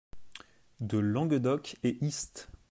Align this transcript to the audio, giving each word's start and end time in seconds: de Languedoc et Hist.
de 0.79 0.97
Languedoc 0.97 1.75
et 1.83 1.99
Hist. 2.03 2.49